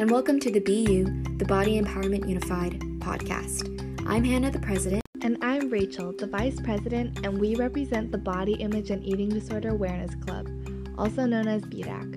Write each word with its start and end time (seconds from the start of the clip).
and 0.00 0.10
welcome 0.10 0.40
to 0.40 0.50
the 0.50 0.60
BU, 0.60 1.36
the 1.36 1.44
Body 1.44 1.78
Empowerment 1.78 2.26
Unified 2.26 2.80
podcast. 3.00 3.68
I'm 4.06 4.24
Hannah, 4.24 4.50
the 4.50 4.58
president. 4.58 5.02
And 5.20 5.36
I'm 5.42 5.68
Rachel, 5.68 6.14
the 6.16 6.26
vice 6.26 6.58
president, 6.58 7.26
and 7.26 7.38
we 7.38 7.54
represent 7.54 8.10
the 8.10 8.16
Body 8.16 8.54
Image 8.54 8.88
and 8.88 9.04
Eating 9.04 9.28
Disorder 9.28 9.68
Awareness 9.68 10.14
Club, 10.24 10.48
also 10.96 11.26
known 11.26 11.48
as 11.48 11.60
BDAC. 11.64 12.16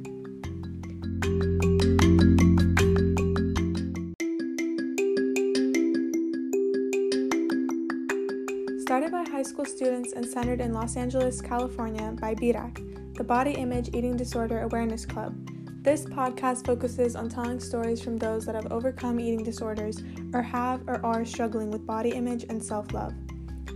Started 8.83 9.11
by 9.11 9.25
high 9.29 9.43
school 9.43 9.65
students 9.65 10.13
and 10.13 10.25
centered 10.25 10.61
in 10.61 10.71
Los 10.71 10.95
Angeles, 10.95 11.41
California 11.41 12.15
by 12.21 12.33
BDAC, 12.33 13.15
the 13.15 13.25
Body 13.25 13.51
Image 13.51 13.89
Eating 13.89 14.15
Disorder 14.15 14.61
Awareness 14.61 15.05
Club. 15.05 15.35
This 15.83 16.05
podcast 16.05 16.65
focuses 16.65 17.17
on 17.17 17.27
telling 17.27 17.59
stories 17.59 18.01
from 18.01 18.15
those 18.15 18.45
that 18.45 18.55
have 18.55 18.71
overcome 18.71 19.19
eating 19.19 19.43
disorders 19.43 20.01
or 20.33 20.41
have 20.41 20.81
or 20.87 21.05
are 21.05 21.25
struggling 21.25 21.71
with 21.71 21.85
body 21.85 22.11
image 22.11 22.45
and 22.47 22.63
self 22.63 22.93
love. 22.93 23.13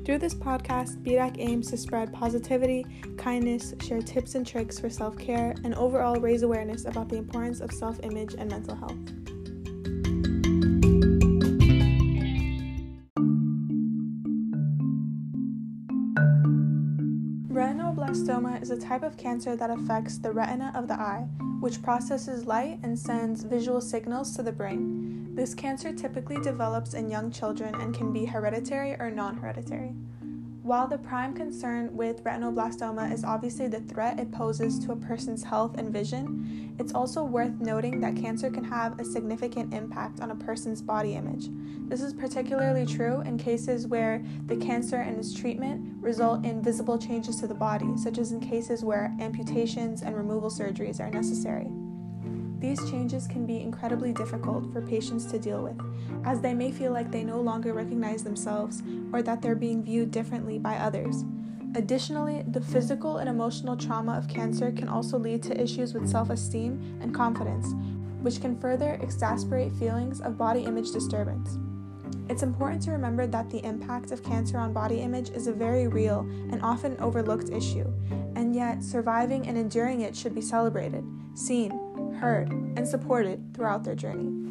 Through 0.06 0.20
this 0.20 0.34
podcast, 0.34 1.04
BDAC 1.04 1.36
aims 1.40 1.70
to 1.70 1.76
spread 1.76 2.14
positivity, 2.14 2.86
kindness, 3.18 3.74
share 3.82 4.02
tips 4.02 4.36
and 4.36 4.48
tricks 4.48 4.80
for 4.80 4.90
self 4.90 5.18
care, 5.18 5.54
and 5.66 5.76
overall 5.76 6.16
raise 6.16 6.44
awareness 6.44 6.86
about 6.86 7.10
the 7.10 7.18
importance 7.18 7.60
of 7.60 7.74
self 7.74 8.00
image 8.04 8.36
and 8.40 8.50
mental 8.50 8.76
health. 8.76 9.27
A 18.78 18.80
type 18.80 19.02
of 19.02 19.18
cancer 19.18 19.56
that 19.56 19.72
affects 19.72 20.20
the 20.20 20.32
retina 20.32 20.72
of 20.76 20.88
the 20.88 20.94
eye, 20.94 21.26
which 21.60 21.82
processes 21.82 22.46
light 22.46 22.80
and 22.84 22.98
sends 22.98 23.44
visual 23.44 23.82
signals 23.82 24.36
to 24.36 24.44
the 24.44 24.52
brain. 24.52 25.34
This 25.34 25.56
cancer 25.56 25.92
typically 25.92 26.40
develops 26.42 26.94
in 26.94 27.10
young 27.10 27.32
children 27.32 27.74
and 27.76 27.94
can 27.94 28.14
be 28.14 28.26
hereditary 28.26 28.96
or 29.00 29.10
non 29.10 29.38
hereditary. 29.38 29.96
While 30.68 30.90
the 30.90 30.98
prime 30.98 31.34
concern 31.34 31.96
with 31.96 32.26
retinoblastoma 32.26 33.14
is 33.14 33.24
obviously 33.24 33.70
the 33.70 33.80
threat 33.80 34.20
it 34.20 34.34
poses 34.34 34.78
to 34.80 34.92
a 34.92 34.98
person's 34.98 35.42
health 35.42 35.78
and 35.78 35.94
vision, 35.94 36.76
it's 36.78 36.94
also 36.94 37.24
worth 37.24 37.58
noting 37.62 38.02
that 38.02 38.18
cancer 38.18 38.50
can 38.50 38.66
have 38.66 39.00
a 39.00 39.06
significant 39.06 39.74
impact 39.74 40.20
on 40.20 40.32
a 40.32 40.36
person's 40.36 40.82
body 40.82 41.14
image. 41.14 41.48
This 41.88 42.02
is 42.02 42.14
particularly 42.14 42.86
true 42.86 43.22
in 43.22 43.38
cases 43.38 43.88
where 43.88 44.22
the 44.48 44.58
cancer 44.58 44.98
and 44.98 45.18
its 45.18 45.34
treatment 45.34 46.04
result 46.04 46.44
in 46.44 46.62
visible 46.62 46.98
changes 46.98 47.38
to 47.38 47.48
the 47.48 47.56
body, 47.56 47.96
such 47.96 48.18
as 48.18 48.34
in 48.34 48.42
cases 48.42 48.84
where 48.84 49.16
amputations 49.22 50.02
and 50.02 50.18
removal 50.18 50.50
surgeries 50.50 51.00
are 51.00 51.10
necessary. 51.10 51.70
These 52.60 52.90
changes 52.90 53.28
can 53.28 53.46
be 53.46 53.62
incredibly 53.62 54.14
difficult 54.14 54.72
for 54.74 54.82
patients 54.82 55.26
to 55.26 55.38
deal 55.38 55.62
with, 55.62 55.80
as 56.26 56.42
they 56.42 56.56
may 56.56 56.72
feel 56.72 56.92
like 56.92 57.12
they 57.12 57.24
no 57.24 57.40
longer 57.40 57.72
recognize 57.72 58.24
themselves 58.24 58.82
or 59.14 59.22
that 59.22 59.42
they're 59.42 59.56
being 59.56 59.84
viewed 59.84 60.10
differently 60.10 60.58
by 60.58 60.78
others. 60.78 61.24
Additionally, 61.76 62.44
the 62.48 62.62
physical 62.62 63.18
and 63.18 63.30
emotional 63.30 63.78
trauma 63.78 64.18
of 64.18 64.28
cancer 64.28 64.72
can 64.72 64.90
also 64.90 65.20
lead 65.20 65.44
to 65.44 65.62
issues 65.62 65.94
with 65.94 66.10
self 66.10 66.32
esteem 66.32 66.98
and 67.02 67.14
confidence, 67.14 67.74
which 68.22 68.42
can 68.42 68.60
further 68.60 68.98
exacerbate 69.04 69.78
feelings 69.78 70.20
of 70.22 70.38
body 70.38 70.62
image 70.62 70.92
disturbance. 70.92 71.60
It's 72.30 72.42
important 72.42 72.82
to 72.84 72.92
remember 72.92 73.28
that 73.28 73.50
the 73.50 73.64
impact 73.64 74.12
of 74.12 74.24
cancer 74.24 74.58
on 74.58 74.74
body 74.74 75.00
image 75.00 75.30
is 75.30 75.48
a 75.48 75.54
very 75.54 75.88
real 75.88 76.22
and 76.52 76.62
often 76.64 76.98
overlooked 77.00 77.50
issue, 77.50 77.88
and 78.36 78.56
yet 78.56 78.84
surviving 78.84 79.48
and 79.48 79.58
enduring 79.58 80.02
it 80.02 80.16
should 80.16 80.34
be 80.34 80.42
celebrated, 80.42 81.06
seen, 81.36 81.87
heard, 82.18 82.50
and 82.52 82.88
supported 82.88 83.54
throughout 83.54 83.84
their 83.84 83.96
journey. 83.96 84.48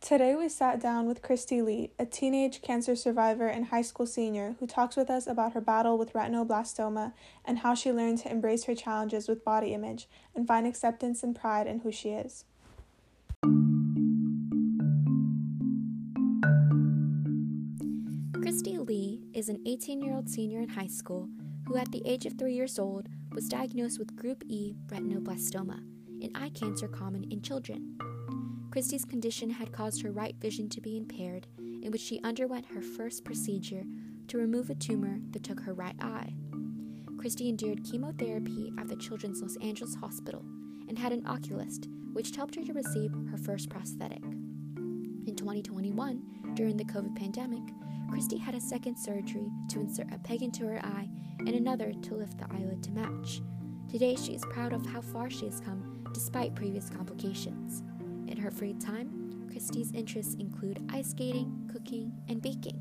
Today, 0.00 0.36
we 0.36 0.48
sat 0.48 0.80
down 0.80 1.06
with 1.06 1.20
Christy 1.20 1.62
Lee, 1.62 1.90
a 1.98 2.06
teenage 2.06 2.62
cancer 2.62 2.94
survivor 2.94 3.48
and 3.48 3.66
high 3.66 3.82
school 3.82 4.06
senior, 4.06 4.54
who 4.60 4.66
talks 4.68 4.94
with 4.94 5.10
us 5.10 5.26
about 5.26 5.54
her 5.54 5.60
battle 5.60 5.98
with 5.98 6.12
retinoblastoma 6.12 7.12
and 7.44 7.58
how 7.58 7.74
she 7.74 7.90
learned 7.90 8.18
to 8.18 8.30
embrace 8.30 8.64
her 8.64 8.74
challenges 8.76 9.26
with 9.26 9.44
body 9.44 9.74
image 9.74 10.08
and 10.32 10.46
find 10.46 10.64
acceptance 10.64 11.24
and 11.24 11.34
pride 11.34 11.66
in 11.66 11.80
who 11.80 11.90
she 11.90 12.10
is. 12.10 12.44
Christy 18.40 18.78
Lee 18.78 19.22
is 19.34 19.48
an 19.48 19.60
18 19.66 20.00
year 20.00 20.14
old 20.14 20.28
senior 20.28 20.60
in 20.60 20.68
high 20.68 20.86
school 20.86 21.28
who, 21.66 21.76
at 21.76 21.90
the 21.90 22.02
age 22.06 22.26
of 22.26 22.34
three 22.38 22.54
years 22.54 22.78
old, 22.78 23.08
was 23.32 23.48
diagnosed 23.48 23.98
with 23.98 24.16
Group 24.16 24.44
E 24.48 24.76
retinoblastoma, 24.86 25.78
an 26.22 26.30
eye 26.34 26.50
cancer 26.50 26.88
common 26.88 27.24
in 27.30 27.42
children. 27.42 27.98
Christy's 28.70 29.04
condition 29.04 29.50
had 29.50 29.72
caused 29.72 30.02
her 30.02 30.12
right 30.12 30.36
vision 30.36 30.68
to 30.70 30.80
be 30.80 30.96
impaired, 30.96 31.46
in 31.58 31.90
which 31.90 32.00
she 32.00 32.20
underwent 32.22 32.66
her 32.66 32.82
first 32.82 33.24
procedure 33.24 33.84
to 34.28 34.38
remove 34.38 34.70
a 34.70 34.74
tumor 34.74 35.18
that 35.30 35.42
took 35.42 35.60
her 35.60 35.74
right 35.74 35.96
eye. 36.00 36.34
Christy 37.18 37.48
endured 37.48 37.84
chemotherapy 37.84 38.72
at 38.78 38.88
the 38.88 38.96
Children's 38.96 39.40
Los 39.40 39.56
Angeles 39.62 39.94
Hospital 39.96 40.44
and 40.88 40.98
had 40.98 41.12
an 41.12 41.22
ocularist, 41.22 41.88
which 42.12 42.34
helped 42.36 42.54
her 42.54 42.64
to 42.64 42.72
receive 42.72 43.12
her 43.30 43.38
first 43.38 43.68
prosthetic. 43.68 44.22
In 44.22 45.34
2021, 45.36 46.54
during 46.54 46.76
the 46.76 46.84
COVID 46.84 47.16
pandemic, 47.16 47.62
Christy 48.08 48.38
had 48.38 48.54
a 48.54 48.60
second 48.60 48.96
surgery 48.96 49.50
to 49.68 49.80
insert 49.80 50.12
a 50.12 50.18
peg 50.18 50.42
into 50.42 50.66
her 50.66 50.80
eye 50.84 51.08
and 51.40 51.50
another 51.50 51.92
to 51.92 52.14
lift 52.14 52.38
the 52.38 52.46
eyelid 52.50 52.82
to 52.84 52.90
match. 52.92 53.42
Today, 53.90 54.16
she 54.16 54.34
is 54.34 54.44
proud 54.50 54.72
of 54.72 54.84
how 54.86 55.00
far 55.00 55.30
she 55.30 55.46
has 55.46 55.60
come 55.60 56.04
despite 56.12 56.54
previous 56.54 56.88
complications. 56.88 57.82
In 58.26 58.36
her 58.36 58.50
free 58.50 58.74
time, 58.74 59.48
Christy's 59.50 59.92
interests 59.92 60.34
include 60.34 60.84
ice 60.92 61.10
skating, 61.10 61.70
cooking, 61.72 62.12
and 62.28 62.42
baking. 62.42 62.80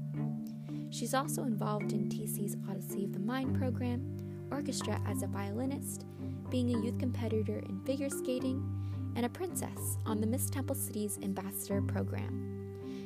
She's 0.90 1.14
also 1.14 1.44
involved 1.44 1.92
in 1.92 2.10
TC's 2.10 2.56
Odyssey 2.70 3.04
of 3.04 3.14
the 3.14 3.20
Mind 3.20 3.58
program, 3.58 4.48
orchestra 4.52 5.02
as 5.06 5.24
a 5.24 5.28
violinist, 5.28 6.06
being 6.50 6.74
a 6.74 6.80
youth 6.82 6.98
competitor 6.98 7.60
in 7.60 7.80
figure 7.82 8.10
skating, 8.10 8.64
and 9.16 9.26
a 9.26 9.30
princess 9.30 9.98
on 10.06 10.22
the 10.22 10.28
Miss 10.28 10.50
Temple 10.50 10.76
City's 10.76 11.18
Ambassador 11.22 11.82
program. 11.82 12.55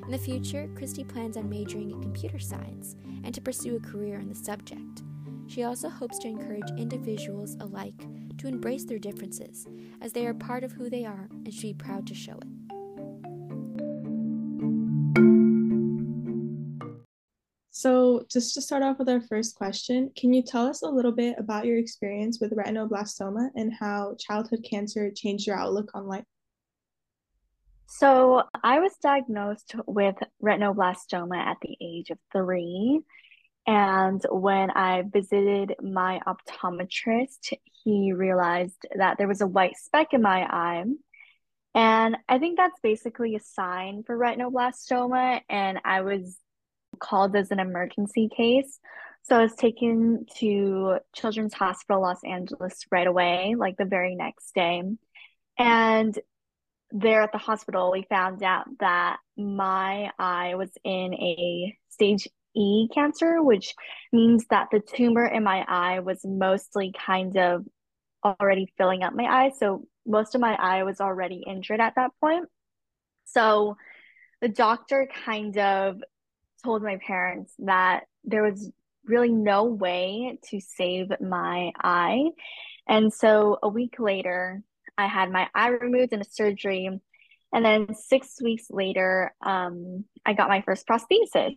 In 0.09 0.13
the 0.13 0.17
future, 0.17 0.67
Christy 0.75 1.03
plans 1.03 1.37
on 1.37 1.47
majoring 1.47 1.91
in 1.91 2.01
computer 2.01 2.39
science 2.39 2.95
and 3.23 3.31
to 3.35 3.39
pursue 3.39 3.75
a 3.75 3.79
career 3.79 4.17
in 4.17 4.27
the 4.27 4.33
subject. 4.33 5.03
She 5.45 5.61
also 5.61 5.87
hopes 5.87 6.17
to 6.17 6.27
encourage 6.27 6.67
individuals 6.79 7.55
alike 7.59 8.07
to 8.39 8.47
embrace 8.47 8.85
their 8.85 8.97
differences, 8.97 9.67
as 10.01 10.11
they 10.11 10.25
are 10.25 10.33
part 10.33 10.63
of 10.63 10.71
who 10.71 10.89
they 10.89 11.05
are 11.05 11.29
and 11.45 11.53
should 11.53 11.61
be 11.61 11.73
proud 11.75 12.07
to 12.07 12.15
show 12.15 12.39
it. 12.41 12.47
So, 17.69 18.25
just 18.31 18.55
to 18.55 18.63
start 18.63 18.81
off 18.81 18.97
with 18.97 19.09
our 19.09 19.21
first 19.21 19.53
question, 19.53 20.11
can 20.17 20.33
you 20.33 20.41
tell 20.41 20.65
us 20.65 20.81
a 20.81 20.89
little 20.89 21.11
bit 21.11 21.35
about 21.37 21.67
your 21.67 21.77
experience 21.77 22.39
with 22.41 22.57
retinoblastoma 22.57 23.51
and 23.55 23.71
how 23.71 24.15
childhood 24.17 24.65
cancer 24.67 25.11
changed 25.11 25.45
your 25.45 25.59
outlook 25.59 25.91
on 25.93 26.07
life? 26.07 26.25
So, 27.91 28.43
I 28.63 28.79
was 28.79 28.93
diagnosed 29.01 29.75
with 29.87 30.15
retinoblastoma 30.43 31.35
at 31.37 31.57
the 31.61 31.75
age 31.81 32.11
of 32.11 32.19
three. 32.31 33.01
And 33.65 34.23
when 34.29 34.69
I 34.71 35.03
visited 35.03 35.75
my 35.81 36.21
optometrist, 36.27 37.53
he 37.83 38.13
realized 38.13 38.85
that 38.95 39.17
there 39.17 39.27
was 39.27 39.41
a 39.41 39.47
white 39.47 39.75
speck 39.75 40.13
in 40.13 40.21
my 40.21 40.41
eye. 40.43 40.85
And 41.73 42.17
I 42.27 42.37
think 42.37 42.57
that's 42.57 42.79
basically 42.81 43.35
a 43.35 43.39
sign 43.39 44.03
for 44.03 44.17
retinoblastoma. 44.17 45.41
And 45.49 45.79
I 45.83 46.01
was 46.01 46.37
called 46.99 47.35
as 47.35 47.49
an 47.51 47.59
emergency 47.59 48.29
case. 48.35 48.79
So 49.23 49.35
I 49.35 49.41
was 49.41 49.55
taken 49.55 50.25
to 50.37 50.99
Children's 51.15 51.53
Hospital 51.55 52.01
Los 52.01 52.23
Angeles 52.23 52.85
right 52.91 53.07
away, 53.07 53.55
like 53.57 53.77
the 53.77 53.85
very 53.85 54.15
next 54.15 54.53
day. 54.53 54.83
And 55.57 56.17
there 56.91 57.21
at 57.21 57.31
the 57.31 57.37
hospital, 57.37 57.91
we 57.91 58.05
found 58.09 58.43
out 58.43 58.65
that 58.79 59.17
my 59.37 60.11
eye 60.17 60.55
was 60.55 60.71
in 60.83 61.13
a 61.13 61.77
stage 61.89 62.27
E 62.55 62.87
cancer, 62.93 63.41
which 63.43 63.75
means 64.11 64.45
that 64.49 64.69
the 64.71 64.79
tumor 64.79 65.25
in 65.25 65.43
my 65.43 65.63
eye 65.67 65.99
was 65.99 66.19
mostly 66.25 66.91
kind 67.05 67.37
of 67.37 67.65
already 68.23 68.73
filling 68.77 69.03
up 69.03 69.13
my 69.13 69.25
eye. 69.25 69.51
So 69.57 69.85
most 70.05 70.35
of 70.35 70.41
my 70.41 70.55
eye 70.55 70.83
was 70.83 70.99
already 70.99 71.43
injured 71.45 71.79
at 71.79 71.93
that 71.95 72.11
point. 72.19 72.47
So 73.25 73.77
the 74.41 74.49
doctor 74.49 75.07
kind 75.25 75.57
of 75.57 76.01
told 76.63 76.81
my 76.81 76.97
parents 77.05 77.53
that 77.59 78.05
there 78.23 78.43
was 78.43 78.71
really 79.05 79.31
no 79.31 79.65
way 79.65 80.39
to 80.49 80.59
save 80.59 81.11
my 81.21 81.71
eye. 81.81 82.29
And 82.87 83.13
so 83.13 83.59
a 83.61 83.69
week 83.69 83.95
later, 83.99 84.63
I 84.99 85.07
had 85.07 85.31
my 85.31 85.47
eye 85.55 85.69
removed 85.69 86.11
in 86.11 86.19
a 86.19 86.25
surgery. 86.25 86.89
And 87.53 87.65
then 87.65 87.95
six 87.95 88.41
weeks 88.41 88.65
later, 88.69 89.33
um, 89.41 90.03
I 90.25 90.33
got 90.33 90.49
my 90.49 90.61
first 90.61 90.85
prosthesis. 90.85 91.55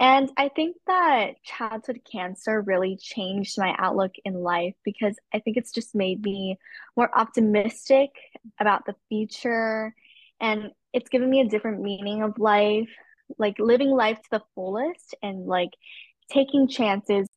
And 0.00 0.32
I 0.38 0.48
think 0.48 0.76
that 0.86 1.42
childhood 1.44 2.00
cancer 2.10 2.62
really 2.62 2.96
changed 2.96 3.58
my 3.58 3.74
outlook 3.78 4.12
in 4.24 4.32
life 4.32 4.74
because 4.84 5.16
I 5.34 5.40
think 5.40 5.58
it's 5.58 5.70
just 5.70 5.94
made 5.94 6.22
me 6.22 6.58
more 6.96 7.10
optimistic 7.16 8.08
about 8.58 8.86
the 8.86 8.94
future. 9.10 9.94
And 10.40 10.70
it's 10.94 11.10
given 11.10 11.28
me 11.28 11.40
a 11.42 11.48
different 11.48 11.82
meaning 11.82 12.22
of 12.22 12.38
life, 12.38 12.88
like 13.38 13.58
living 13.58 13.90
life 13.90 14.16
to 14.16 14.28
the 14.30 14.42
fullest 14.54 15.14
and 15.22 15.46
like 15.46 15.70
taking 16.30 16.68
chances. 16.68 17.28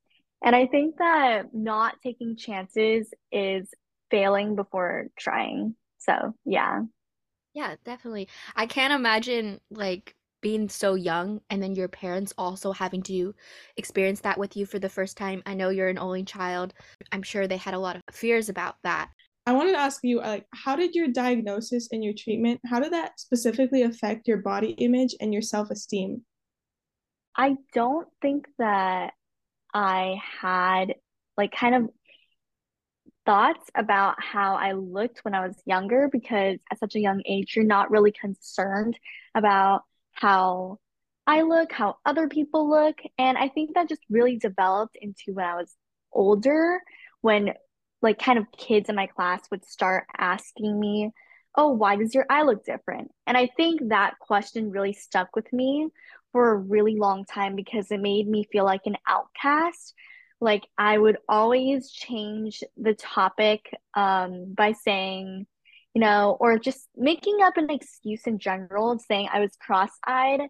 And 0.41 0.55
I 0.55 0.65
think 0.65 0.95
that 0.97 1.53
not 1.53 1.95
taking 2.01 2.37
chances 2.37 3.13
is 3.33 3.69
failing 4.11 4.55
before 4.55 5.07
trying. 5.17 5.75
So, 5.99 6.33
yeah. 6.45 6.81
Yeah, 7.53 7.75
definitely. 7.85 8.27
I 8.55 8.65
can't 8.65 8.93
imagine 8.93 9.59
like 9.71 10.15
being 10.41 10.69
so 10.69 10.93
young 10.93 11.41
and 11.49 11.63
then 11.63 11.73
your 11.73 11.87
parents 11.87 12.33
also 12.37 12.71
having 12.71 13.01
to 13.01 13.33
experience 13.77 14.19
that 14.21 14.37
with 14.37 14.55
you 14.55 14.65
for 14.65 14.77
the 14.77 14.89
first 14.89 15.17
time. 15.17 15.41
I 15.45 15.55
know 15.55 15.69
you're 15.69 15.87
an 15.87 15.97
only 15.97 16.23
child. 16.23 16.73
I'm 17.11 17.23
sure 17.23 17.47
they 17.47 17.57
had 17.57 17.73
a 17.73 17.79
lot 17.79 17.95
of 17.95 18.01
fears 18.11 18.49
about 18.49 18.75
that. 18.83 19.09
I 19.47 19.53
wanted 19.53 19.71
to 19.71 19.79
ask 19.79 20.01
you 20.03 20.19
like 20.19 20.45
how 20.53 20.75
did 20.75 20.95
your 20.95 21.07
diagnosis 21.07 21.89
and 21.91 22.03
your 22.03 22.13
treatment 22.17 22.59
how 22.65 22.79
did 22.79 22.93
that 22.93 23.19
specifically 23.19 23.83
affect 23.83 24.27
your 24.27 24.37
body 24.37 24.71
image 24.71 25.15
and 25.19 25.31
your 25.31 25.41
self-esteem? 25.41 26.23
I 27.35 27.55
don't 27.73 28.07
think 28.21 28.47
that 28.59 29.13
I 29.73 30.19
had 30.41 30.95
like 31.37 31.51
kind 31.51 31.75
of 31.75 31.89
thoughts 33.25 33.69
about 33.75 34.15
how 34.21 34.55
I 34.55 34.73
looked 34.73 35.19
when 35.23 35.33
I 35.33 35.45
was 35.45 35.55
younger 35.65 36.09
because 36.11 36.59
at 36.71 36.79
such 36.79 36.95
a 36.95 36.99
young 36.99 37.21
age, 37.25 37.55
you're 37.55 37.65
not 37.65 37.91
really 37.91 38.11
concerned 38.11 38.97
about 39.33 39.83
how 40.11 40.79
I 41.27 41.41
look, 41.41 41.71
how 41.71 41.97
other 42.05 42.27
people 42.27 42.69
look. 42.69 42.97
And 43.17 43.37
I 43.37 43.49
think 43.49 43.73
that 43.73 43.89
just 43.89 44.03
really 44.09 44.37
developed 44.37 44.97
into 45.01 45.33
when 45.33 45.45
I 45.45 45.55
was 45.55 45.75
older, 46.11 46.79
when 47.21 47.53
like 48.01 48.19
kind 48.19 48.37
of 48.37 48.45
kids 48.55 48.89
in 48.89 48.95
my 48.95 49.07
class 49.07 49.41
would 49.49 49.65
start 49.65 50.05
asking 50.17 50.79
me, 50.79 51.11
Oh, 51.57 51.69
why 51.69 51.95
does 51.95 52.13
your 52.13 52.25
eye 52.29 52.43
look 52.43 52.65
different? 52.65 53.11
And 53.25 53.37
I 53.37 53.49
think 53.55 53.87
that 53.87 54.19
question 54.19 54.71
really 54.71 54.91
stuck 54.93 55.35
with 55.35 55.51
me 55.53 55.89
for 56.33 56.51
a 56.51 56.57
really 56.57 56.97
long 56.97 57.23
time 57.23 57.55
because 57.55 57.91
it 57.91 58.01
made 58.01 58.27
me 58.27 58.45
feel 58.51 58.65
like 58.65 58.85
an 58.85 58.97
outcast. 59.07 59.93
Like 60.41 60.67
I 60.77 60.97
would 60.97 61.17
always 61.27 61.91
change 61.91 62.63
the 62.77 62.93
topic 62.93 63.69
um, 63.93 64.53
by 64.55 64.73
saying, 64.73 65.47
you 65.93 66.01
know, 66.01 66.37
or 66.39 66.59
just 66.59 66.87
making 66.95 67.39
up 67.41 67.57
an 67.57 67.69
excuse 67.69 68.23
in 68.27 68.39
general, 68.39 68.91
of 68.91 69.01
saying 69.01 69.29
I 69.31 69.39
was 69.39 69.55
cross 69.59 69.91
eyed. 70.05 70.41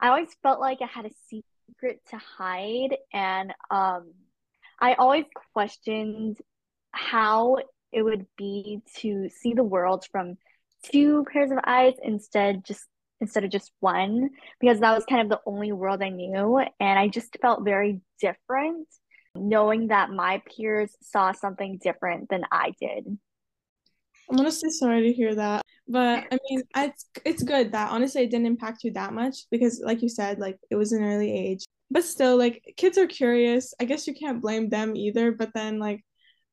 I 0.00 0.08
always 0.08 0.34
felt 0.42 0.60
like 0.60 0.78
I 0.82 0.86
had 0.86 1.06
a 1.06 1.10
secret 1.28 2.00
to 2.10 2.18
hide. 2.18 2.96
And 3.12 3.52
um, 3.70 4.12
I 4.80 4.94
always 4.94 5.24
questioned 5.52 6.38
how 6.92 7.58
it 7.92 8.02
would 8.02 8.26
be 8.36 8.82
to 8.96 9.28
see 9.28 9.54
the 9.54 9.62
world 9.62 10.06
from 10.10 10.36
two 10.84 11.24
pairs 11.32 11.50
of 11.50 11.58
eyes 11.64 11.94
instead 12.02 12.64
just 12.64 12.84
instead 13.20 13.42
of 13.42 13.50
just 13.50 13.72
one 13.80 14.30
because 14.60 14.78
that 14.78 14.94
was 14.94 15.04
kind 15.06 15.20
of 15.20 15.28
the 15.28 15.40
only 15.44 15.72
world 15.72 16.00
I 16.02 16.08
knew 16.08 16.58
and 16.78 16.98
I 16.98 17.08
just 17.08 17.36
felt 17.42 17.64
very 17.64 18.00
different 18.20 18.86
knowing 19.40 19.88
that 19.88 20.10
my 20.10 20.42
peers 20.46 20.90
saw 21.02 21.32
something 21.32 21.78
different 21.82 22.28
than 22.28 22.44
I 22.50 22.74
did. 22.80 23.18
I'm 24.30 24.38
honestly 24.38 24.70
sorry 24.70 25.02
to 25.02 25.12
hear 25.12 25.34
that. 25.34 25.62
But 25.86 26.24
I 26.30 26.38
mean, 26.50 26.62
it's 26.76 27.06
it's 27.24 27.42
good 27.42 27.72
that 27.72 27.90
honestly 27.90 28.22
it 28.22 28.30
didn't 28.30 28.46
impact 28.46 28.84
you 28.84 28.92
that 28.92 29.14
much 29.14 29.46
because 29.50 29.80
like 29.82 30.02
you 30.02 30.08
said, 30.08 30.38
like 30.38 30.58
it 30.70 30.76
was 30.76 30.92
an 30.92 31.02
early 31.02 31.32
age. 31.32 31.64
But 31.90 32.04
still, 32.04 32.36
like 32.36 32.74
kids 32.76 32.98
are 32.98 33.06
curious. 33.06 33.72
I 33.80 33.84
guess 33.84 34.06
you 34.06 34.14
can't 34.14 34.42
blame 34.42 34.68
them 34.68 34.94
either, 34.96 35.32
but 35.32 35.50
then 35.54 35.78
like 35.78 36.04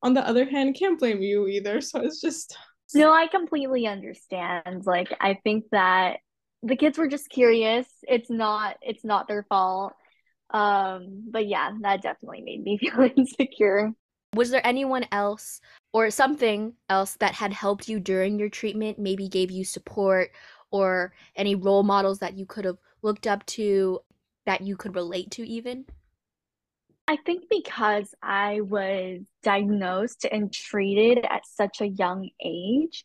on 0.02 0.14
the 0.14 0.26
other 0.26 0.46
hand, 0.46 0.76
can't 0.78 0.98
blame 0.98 1.20
you 1.20 1.46
either. 1.48 1.80
So 1.82 2.00
it's 2.00 2.20
just 2.20 2.56
No, 2.94 3.12
I 3.12 3.26
completely 3.26 3.86
understand. 3.86 4.86
Like 4.86 5.14
I 5.20 5.38
think 5.44 5.64
that 5.72 6.18
the 6.62 6.76
kids 6.76 6.96
were 6.96 7.08
just 7.08 7.28
curious. 7.28 7.86
It's 8.08 8.30
not 8.30 8.76
it's 8.80 9.04
not 9.04 9.28
their 9.28 9.44
fault. 9.50 9.92
Um, 10.50 11.24
but 11.30 11.46
yeah, 11.46 11.72
that 11.82 12.02
definitely 12.02 12.42
made 12.42 12.62
me 12.62 12.78
feel 12.80 13.08
insecure. 13.16 13.92
Was 14.34 14.50
there 14.50 14.66
anyone 14.66 15.06
else 15.12 15.60
or 15.92 16.10
something 16.10 16.74
else 16.88 17.14
that 17.20 17.32
had 17.32 17.52
helped 17.52 17.88
you 17.88 18.00
during 18.00 18.38
your 18.38 18.48
treatment, 18.48 18.98
maybe 18.98 19.28
gave 19.28 19.50
you 19.50 19.64
support 19.64 20.30
or 20.70 21.12
any 21.36 21.54
role 21.54 21.82
models 21.82 22.18
that 22.18 22.36
you 22.36 22.44
could 22.44 22.64
have 22.64 22.78
looked 23.02 23.26
up 23.26 23.46
to 23.46 24.00
that 24.44 24.60
you 24.60 24.76
could 24.76 24.94
relate 24.94 25.30
to 25.32 25.46
even? 25.46 25.86
I 27.08 27.16
think 27.16 27.44
because 27.48 28.14
I 28.20 28.60
was 28.62 29.20
diagnosed 29.42 30.26
and 30.30 30.52
treated 30.52 31.24
at 31.24 31.46
such 31.46 31.80
a 31.80 31.86
young 31.86 32.28
age, 32.44 33.04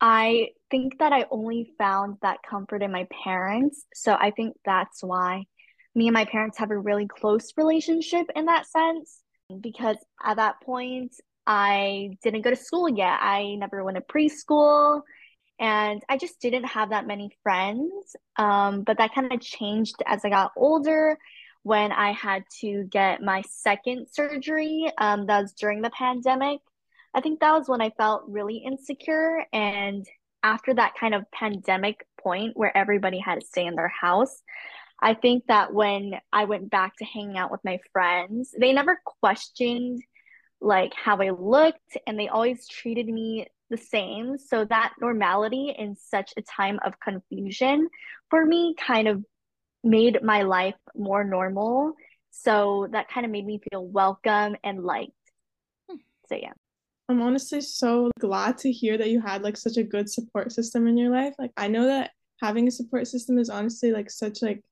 I 0.00 0.48
think 0.70 0.98
that 0.98 1.12
I 1.12 1.24
only 1.30 1.72
found 1.78 2.18
that 2.22 2.42
comfort 2.48 2.82
in 2.82 2.92
my 2.92 3.06
parents. 3.24 3.84
So 3.94 4.12
I 4.12 4.30
think 4.30 4.56
that's 4.64 5.02
why 5.02 5.44
me 5.94 6.08
and 6.08 6.14
my 6.14 6.24
parents 6.24 6.58
have 6.58 6.70
a 6.70 6.78
really 6.78 7.06
close 7.06 7.52
relationship 7.56 8.26
in 8.34 8.46
that 8.46 8.66
sense. 8.66 9.22
Because 9.60 9.96
at 10.24 10.36
that 10.36 10.60
point, 10.62 11.14
I 11.46 12.10
didn't 12.22 12.42
go 12.42 12.50
to 12.50 12.56
school 12.56 12.88
yet. 12.88 13.18
I 13.20 13.56
never 13.56 13.82
went 13.82 13.96
to 13.96 14.02
preschool 14.02 15.02
and 15.60 16.02
I 16.08 16.16
just 16.16 16.40
didn't 16.40 16.64
have 16.64 16.90
that 16.90 17.06
many 17.06 17.36
friends. 17.42 18.16
Um, 18.36 18.82
but 18.82 18.98
that 18.98 19.14
kind 19.14 19.32
of 19.32 19.40
changed 19.40 19.96
as 20.06 20.24
I 20.24 20.30
got 20.30 20.52
older 20.56 21.18
when 21.62 21.92
I 21.92 22.12
had 22.12 22.44
to 22.60 22.84
get 22.84 23.20
my 23.20 23.42
second 23.48 24.06
surgery. 24.10 24.90
Um, 24.96 25.26
that 25.26 25.42
was 25.42 25.52
during 25.52 25.82
the 25.82 25.90
pandemic. 25.90 26.60
I 27.12 27.20
think 27.20 27.40
that 27.40 27.52
was 27.52 27.68
when 27.68 27.82
I 27.82 27.90
felt 27.90 28.22
really 28.26 28.56
insecure. 28.56 29.44
And 29.52 30.06
after 30.42 30.72
that 30.72 30.94
kind 30.98 31.14
of 31.14 31.30
pandemic 31.30 32.06
point 32.18 32.56
where 32.56 32.74
everybody 32.74 33.18
had 33.18 33.40
to 33.40 33.46
stay 33.46 33.66
in 33.66 33.74
their 33.74 33.88
house, 33.88 34.42
I 35.02 35.14
think 35.14 35.46
that 35.46 35.72
when 35.72 36.14
I 36.32 36.44
went 36.44 36.70
back 36.70 36.96
to 36.96 37.04
hanging 37.04 37.38
out 37.38 37.50
with 37.50 37.60
my 37.64 37.78
friends, 37.92 38.54
they 38.58 38.72
never 38.72 39.00
questioned 39.20 40.02
like 40.60 40.92
how 40.94 41.16
I 41.16 41.30
looked 41.30 41.96
and 42.06 42.18
they 42.18 42.28
always 42.28 42.68
treated 42.68 43.06
me 43.06 43.46
the 43.70 43.78
same. 43.78 44.36
So 44.36 44.64
that 44.66 44.94
normality 45.00 45.74
in 45.76 45.96
such 45.96 46.34
a 46.36 46.42
time 46.42 46.78
of 46.84 47.00
confusion 47.00 47.88
for 48.28 48.44
me 48.44 48.74
kind 48.78 49.08
of 49.08 49.24
made 49.82 50.22
my 50.22 50.42
life 50.42 50.74
more 50.94 51.24
normal. 51.24 51.94
So 52.30 52.88
that 52.92 53.08
kind 53.08 53.24
of 53.24 53.32
made 53.32 53.46
me 53.46 53.60
feel 53.70 53.86
welcome 53.86 54.56
and 54.62 54.84
liked. 54.84 55.12
Hmm. 55.88 55.96
So 56.28 56.34
yeah. 56.34 56.52
I'm 57.08 57.22
honestly 57.22 57.60
so 57.60 58.10
glad 58.20 58.58
to 58.58 58.70
hear 58.70 58.98
that 58.98 59.08
you 59.10 59.20
had 59.20 59.42
like 59.42 59.56
such 59.56 59.78
a 59.78 59.82
good 59.82 60.10
support 60.10 60.52
system 60.52 60.86
in 60.86 60.96
your 60.96 61.10
life. 61.10 61.34
Like 61.38 61.52
I 61.56 61.68
know 61.68 61.86
that 61.86 62.10
having 62.40 62.68
a 62.68 62.70
support 62.70 63.06
system 63.08 63.38
is 63.38 63.50
honestly 63.50 63.92
like 63.92 64.10
such 64.10 64.42
like 64.42 64.62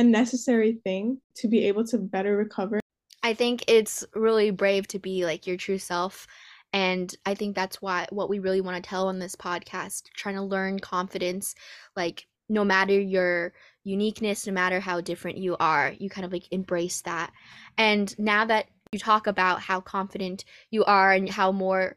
a 0.00 0.04
necessary 0.04 0.80
thing 0.82 1.20
to 1.36 1.48
be 1.48 1.66
able 1.66 1.84
to 1.84 1.98
better 1.98 2.36
recover. 2.36 2.80
I 3.22 3.34
think 3.34 3.64
it's 3.68 4.04
really 4.14 4.50
brave 4.50 4.88
to 4.88 4.98
be 4.98 5.24
like 5.24 5.46
your 5.46 5.56
true 5.56 5.78
self 5.78 6.26
and 6.72 7.14
I 7.26 7.34
think 7.34 7.56
that's 7.56 7.82
why 7.82 8.06
what 8.10 8.28
we 8.28 8.38
really 8.38 8.60
want 8.60 8.82
to 8.82 8.88
tell 8.88 9.08
on 9.08 9.18
this 9.18 9.34
podcast, 9.34 10.04
trying 10.14 10.36
to 10.36 10.42
learn 10.42 10.78
confidence 10.78 11.54
like 11.96 12.26
no 12.48 12.64
matter 12.64 12.98
your 12.98 13.52
uniqueness, 13.84 14.46
no 14.46 14.52
matter 14.52 14.80
how 14.80 15.00
different 15.00 15.38
you 15.38 15.56
are, 15.58 15.94
you 15.98 16.08
kind 16.08 16.24
of 16.24 16.32
like 16.32 16.46
embrace 16.50 17.00
that. 17.02 17.32
And 17.76 18.16
now 18.18 18.44
that 18.46 18.66
you 18.92 18.98
talk 18.98 19.26
about 19.26 19.60
how 19.60 19.80
confident 19.80 20.44
you 20.70 20.84
are 20.84 21.12
and 21.12 21.28
how 21.28 21.52
more 21.52 21.96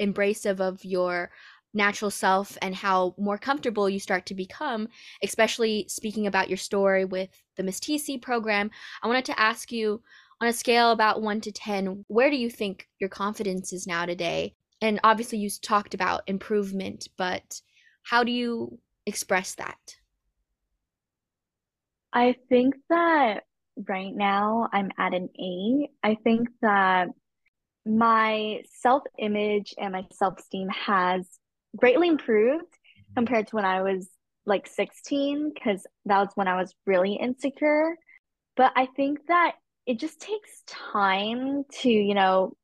embracive 0.00 0.60
of 0.60 0.84
your 0.84 1.30
natural 1.72 2.10
self 2.10 2.58
and 2.62 2.74
how 2.74 3.14
more 3.18 3.38
comfortable 3.38 3.88
you 3.88 4.00
start 4.00 4.26
to 4.26 4.34
become, 4.34 4.88
especially 5.22 5.86
speaking 5.88 6.26
about 6.26 6.48
your 6.48 6.56
story 6.56 7.04
with 7.04 7.30
the 7.56 7.62
Miss 7.62 7.78
TC 7.78 8.20
program, 8.20 8.70
I 9.02 9.06
wanted 9.06 9.24
to 9.26 9.40
ask 9.40 9.70
you 9.70 10.02
on 10.40 10.48
a 10.48 10.52
scale 10.52 10.90
about 10.90 11.22
1 11.22 11.40
to 11.42 11.52
10, 11.52 12.04
where 12.08 12.30
do 12.30 12.36
you 12.36 12.50
think 12.50 12.88
your 12.98 13.10
confidence 13.10 13.72
is 13.72 13.86
now 13.86 14.06
today? 14.06 14.54
And 14.80 14.98
obviously 15.04 15.38
you 15.38 15.50
talked 15.62 15.94
about 15.94 16.22
improvement, 16.26 17.08
but 17.18 17.60
how 18.02 18.24
do 18.24 18.32
you 18.32 18.78
express 19.06 19.54
that? 19.56 19.96
I 22.12 22.36
think 22.48 22.74
that 22.88 23.42
right 23.88 24.14
now 24.14 24.68
I'm 24.72 24.90
at 24.98 25.14
an 25.14 25.28
A. 25.38 25.88
I 26.02 26.16
think 26.24 26.48
that 26.62 27.08
my 27.86 28.62
self 28.80 29.02
image 29.18 29.74
and 29.78 29.92
my 29.92 30.04
self 30.12 30.38
esteem 30.38 30.68
has 30.68 31.26
greatly 31.76 32.08
improved 32.08 32.64
mm-hmm. 32.64 33.14
compared 33.14 33.48
to 33.48 33.56
when 33.56 33.64
I 33.64 33.82
was 33.82 34.08
like 34.46 34.66
16, 34.66 35.52
because 35.54 35.86
that 36.06 36.18
was 36.18 36.30
when 36.34 36.48
I 36.48 36.56
was 36.56 36.74
really 36.86 37.14
insecure. 37.14 37.96
But 38.56 38.72
I 38.76 38.86
think 38.86 39.26
that 39.28 39.52
it 39.86 39.98
just 39.98 40.20
takes 40.20 40.62
time 40.66 41.64
to, 41.82 41.90
you 41.90 42.14
know, 42.14 42.54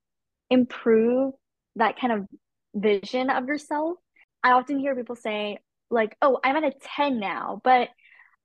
improve 0.51 1.35
that 1.77 1.99
kind 1.99 2.13
of 2.13 2.27
vision 2.75 3.31
of 3.31 3.47
yourself. 3.47 3.99
I 4.43 4.53
often 4.53 4.79
hear 4.79 4.95
people 4.95 5.17
say, 5.17 5.59
like, 5.91 6.17
oh, 6.23 6.39
I'm 6.43 6.57
at 6.57 6.65
a 6.65 6.73
10 6.97 7.19
now, 7.21 7.61
but 7.65 7.89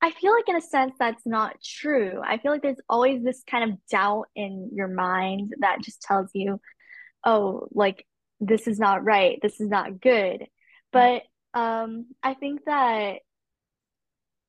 I 0.01 0.12
feel 0.12 0.34
like 0.34 0.50
in 0.50 0.56
a 0.56 0.62
sense 0.62 0.94
that's 0.98 1.25
not 1.25 1.62
true. 1.63 2.20
I 2.24 2.38
feel 2.38 2.51
like 2.51 2.63
there's 2.63 2.82
always 2.89 3.24
this 3.24 3.44
kind 3.50 3.72
of 3.72 3.77
doubt 3.88 4.25
in 4.36 4.72
your 4.74 4.88
mind 4.88 5.53
that 5.60 5.82
just 5.82 6.01
tells 6.01 6.32
you, 6.34 6.60
oh, 7.24 7.68
like 7.72 8.06
this 8.41 8.67
is 8.67 8.79
not 8.79 9.05
right, 9.05 9.39
this 9.41 9.62
is 9.62 9.69
not 9.69 10.01
good. 10.01 10.45
But 10.91 11.24
um 11.53 12.07
I 12.24 12.33
think 12.33 12.65
that 12.65 13.19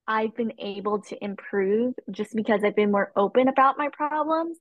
I've 0.07 0.35
been 0.35 0.55
able 0.59 1.01
to 1.03 1.25
improve 1.25 1.95
just 2.11 2.35
because 2.35 2.63
I've 2.65 2.77
been 2.77 2.91
more 2.91 3.13
open 3.15 3.49
about 3.49 3.79
my 3.79 3.89
problems, 3.93 4.59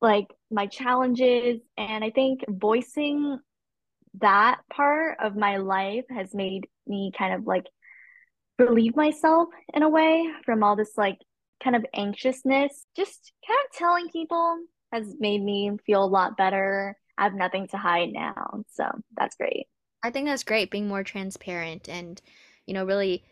like 0.00 0.26
my 0.50 0.66
challenges, 0.66 1.60
and 1.76 2.04
I 2.04 2.10
think 2.10 2.44
voicing 2.48 3.38
that 4.20 4.60
part 4.72 5.16
of 5.20 5.36
my 5.36 5.56
life 5.58 6.04
has 6.10 6.34
made 6.34 6.68
me 6.86 7.12
kind 7.16 7.34
of 7.34 7.46
like 7.46 7.66
relieve 8.58 8.96
myself 8.96 9.48
in 9.74 9.82
a 9.82 9.88
way 9.88 10.26
from 10.44 10.62
all 10.62 10.76
this 10.76 10.92
like 10.96 11.18
kind 11.62 11.76
of 11.76 11.84
anxiousness. 11.94 12.84
Just 12.96 13.32
kind 13.46 13.58
of 13.64 13.78
telling 13.78 14.08
people 14.08 14.58
has 14.92 15.14
made 15.18 15.42
me 15.42 15.72
feel 15.84 16.04
a 16.04 16.06
lot 16.06 16.36
better. 16.36 16.96
I 17.18 17.24
have 17.24 17.34
nothing 17.34 17.66
to 17.68 17.76
hide 17.76 18.12
now. 18.12 18.62
So 18.70 18.84
that's 19.16 19.36
great. 19.36 19.66
I 20.02 20.10
think 20.10 20.26
that's 20.26 20.44
great 20.44 20.70
being 20.70 20.88
more 20.88 21.02
transparent 21.02 21.88
and, 21.88 22.22
you 22.66 22.74
know, 22.74 22.84
really 22.84 23.24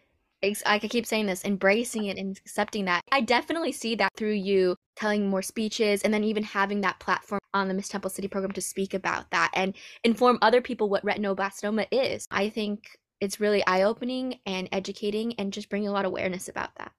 I 0.66 0.78
could 0.78 0.90
keep 0.90 1.06
saying 1.06 1.26
this, 1.26 1.44
embracing 1.44 2.04
it 2.04 2.18
and 2.18 2.36
accepting 2.36 2.84
that. 2.84 3.02
I 3.10 3.20
definitely 3.20 3.72
see 3.72 3.94
that 3.96 4.12
through 4.16 4.32
you 4.32 4.76
telling 4.94 5.28
more 5.28 5.42
speeches 5.42 6.02
and 6.02 6.12
then 6.12 6.24
even 6.24 6.42
having 6.42 6.82
that 6.82 7.00
platform 7.00 7.40
on 7.54 7.68
the 7.68 7.74
Miss 7.74 7.88
Temple 7.88 8.10
City 8.10 8.28
program 8.28 8.52
to 8.52 8.60
speak 8.60 8.94
about 8.94 9.30
that 9.30 9.50
and 9.54 9.74
inform 10.04 10.38
other 10.42 10.60
people 10.60 10.88
what 10.88 11.04
retinoblastoma 11.04 11.86
is. 11.90 12.26
I 12.30 12.50
think 12.50 12.86
it's 13.20 13.40
really 13.40 13.66
eye-opening 13.66 14.38
and 14.44 14.68
educating 14.72 15.32
and 15.38 15.52
just 15.52 15.70
bringing 15.70 15.88
a 15.88 15.92
lot 15.92 16.04
of 16.04 16.10
awareness 16.10 16.48
about 16.48 16.74
that. 16.76 16.92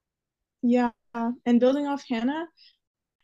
Yeah, 0.63 0.89
and 1.13 1.59
building 1.59 1.85
off 1.85 2.03
Hannah, 2.09 2.47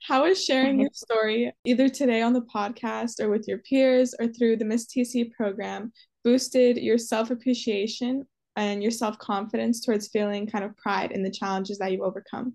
how 0.04 0.26
is 0.26 0.44
sharing 0.44 0.80
your 0.80 0.90
story 0.94 1.52
either 1.64 1.88
today 1.88 2.22
on 2.22 2.34
the 2.34 2.42
podcast 2.42 3.22
or 3.22 3.30
with 3.30 3.48
your 3.48 3.60
peers 3.60 4.14
or 4.20 4.28
through 4.28 4.58
the 4.58 4.66
Miss 4.66 4.86
TC 4.86 5.32
program 5.32 5.92
boosted 6.24 6.78
your 6.78 6.98
self-appreciation 6.98 8.28
and 8.56 8.82
your 8.82 8.92
self-confidence 8.92 9.84
towards 9.84 10.10
feeling 10.10 10.46
kind 10.46 10.64
of 10.64 10.76
pride 10.78 11.12
in 11.12 11.24
the 11.24 11.32
challenges 11.32 11.78
that 11.80 11.92
you've 11.92 12.02
overcome? 12.02 12.54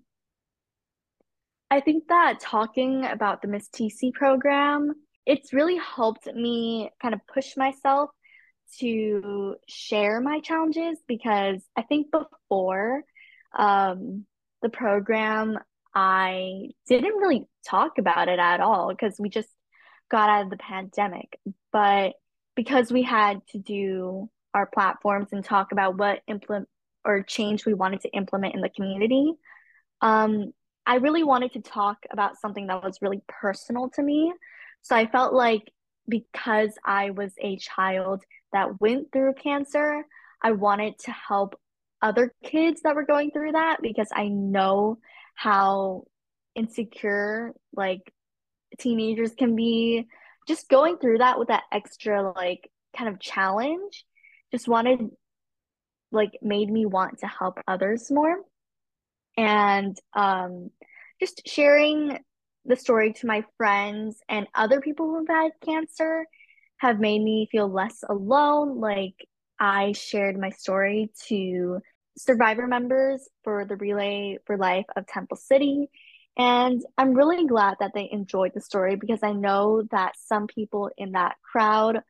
I 1.71 1.81
think 1.81 2.07
that 2.07 2.39
talking 2.39 3.05
about 3.05 3.41
the 3.41 3.47
Miss 3.47 3.67
TC 3.69 4.13
program, 4.13 4.93
it's 5.25 5.53
really 5.53 5.77
helped 5.77 6.27
me 6.27 6.89
kind 7.01 7.13
of 7.13 7.19
push 7.31 7.57
myself 7.57 8.11
to 8.79 9.55
share 9.67 10.21
my 10.21 10.39
challenges 10.39 10.99
because 11.07 11.61
I 11.75 11.81
think 11.81 12.11
before 12.11 13.03
um, 13.57 14.25
the 14.61 14.69
program, 14.69 15.57
I 15.93 16.69
didn't 16.87 17.17
really 17.17 17.47
talk 17.67 17.97
about 17.97 18.27
it 18.27 18.39
at 18.39 18.59
all 18.59 18.89
because 18.89 19.15
we 19.19 19.29
just 19.29 19.49
got 20.09 20.29
out 20.29 20.43
of 20.43 20.49
the 20.49 20.57
pandemic. 20.57 21.39
But 21.71 22.13
because 22.55 22.91
we 22.91 23.03
had 23.03 23.41
to 23.51 23.57
do 23.57 24.29
our 24.53 24.65
platforms 24.65 25.29
and 25.31 25.43
talk 25.43 25.71
about 25.71 25.97
what 25.97 26.21
implement 26.27 26.67
or 27.05 27.23
change 27.23 27.65
we 27.65 27.73
wanted 27.73 28.01
to 28.01 28.09
implement 28.09 28.55
in 28.55 28.61
the 28.61 28.69
community, 28.69 29.33
um, 30.01 30.51
I 30.85 30.95
really 30.95 31.23
wanted 31.23 31.53
to 31.53 31.61
talk 31.61 31.97
about 32.11 32.39
something 32.39 32.67
that 32.67 32.83
was 32.83 32.99
really 33.01 33.21
personal 33.27 33.89
to 33.91 34.01
me. 34.01 34.33
So 34.81 34.95
I 34.95 35.07
felt 35.07 35.33
like 35.33 35.71
because 36.07 36.71
I 36.83 37.11
was 37.11 37.31
a 37.39 37.57
child 37.57 38.23
that 38.53 38.81
went 38.81 39.11
through 39.11 39.35
cancer, 39.35 40.03
I 40.41 40.53
wanted 40.53 40.97
to 40.99 41.11
help 41.11 41.59
other 42.01 42.33
kids 42.43 42.81
that 42.81 42.95
were 42.95 43.05
going 43.05 43.31
through 43.31 43.51
that 43.51 43.77
because 43.81 44.09
I 44.13 44.29
know 44.29 44.97
how 45.39 46.03
insecure 46.55 47.53
like 47.73 48.01
teenagers 48.79 49.33
can 49.35 49.55
be 49.55 50.05
just 50.47 50.67
going 50.69 50.97
through 50.97 51.19
that 51.19 51.39
with 51.39 51.47
that 51.47 51.63
extra 51.71 52.33
like 52.35 52.69
kind 52.97 53.09
of 53.09 53.19
challenge 53.19 54.03
just 54.51 54.67
wanted 54.67 54.99
like 56.11 56.31
made 56.41 56.69
me 56.69 56.85
want 56.85 57.19
to 57.19 57.27
help 57.27 57.57
others 57.67 58.09
more 58.11 58.37
and 59.37 59.95
um 60.13 60.69
just 61.19 61.41
sharing 61.47 62.17
the 62.65 62.75
story 62.75 63.13
to 63.13 63.27
my 63.27 63.43
friends 63.57 64.19
and 64.27 64.47
other 64.53 64.81
people 64.81 65.07
who've 65.07 65.27
had 65.27 65.51
cancer 65.65 66.25
have 66.77 66.99
made 66.99 67.21
me 67.21 67.47
feel 67.51 67.67
less 67.67 68.03
alone. 68.07 68.79
Like 68.79 69.15
I 69.59 69.91
shared 69.93 70.39
my 70.39 70.49
story 70.49 71.11
to 71.27 71.81
survivor 72.19 72.67
members 72.67 73.27
for 73.43 73.65
the 73.65 73.77
Relay 73.77 74.37
for 74.45 74.57
Life 74.57 74.85
of 74.95 75.07
Temple 75.07 75.37
City. 75.37 75.89
And 76.37 76.83
I'm 76.97 77.13
really 77.13 77.45
glad 77.47 77.77
that 77.79 77.91
they 77.93 78.09
enjoyed 78.11 78.51
the 78.53 78.61
story 78.61 78.95
because 78.95 79.19
I 79.23 79.31
know 79.31 79.83
that 79.91 80.13
some 80.25 80.47
people 80.47 80.89
in 80.97 81.13
that 81.13 81.37
crowd 81.41 82.01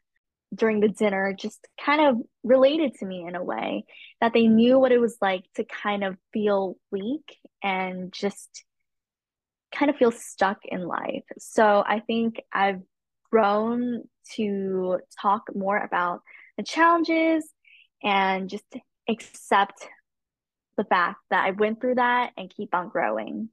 during 0.53 0.79
the 0.79 0.87
dinner 0.87 1.35
just 1.37 1.67
kind 1.83 2.01
of 2.01 2.25
related 2.43 2.95
to 2.95 3.05
me 3.05 3.25
in 3.27 3.35
a 3.35 3.43
way 3.43 3.85
that 4.19 4.33
they 4.33 4.47
knew 4.47 4.79
what 4.79 4.91
it 4.91 4.99
was 4.99 5.15
like 5.21 5.43
to 5.55 5.63
kind 5.63 6.03
of 6.03 6.17
feel 6.33 6.75
weak 6.91 7.37
and 7.63 8.11
just 8.11 8.63
kind 9.71 9.91
of 9.91 9.97
feel 9.97 10.11
stuck 10.11 10.57
in 10.65 10.81
life. 10.81 11.23
So 11.37 11.83
I 11.85 11.99
think 11.99 12.41
I've 12.51 12.81
grown 13.31 14.03
to 14.35 14.99
talk 15.21 15.43
more 15.53 15.77
about 15.77 16.21
the 16.57 16.63
challenges 16.63 17.47
and 18.03 18.49
just 18.49 18.65
accept 19.07 19.87
the 20.79 20.85
fact 20.85 21.19
that 21.29 21.45
I 21.45 21.51
went 21.51 21.81
through 21.81 21.95
that 21.95 22.31
and 22.37 22.49
keep 22.49 22.73
on 22.73 22.87
growing. 22.87 23.49